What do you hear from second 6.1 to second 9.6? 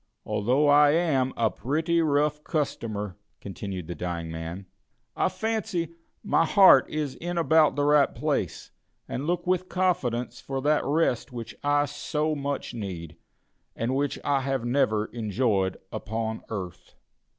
my heart is in about the right place, and look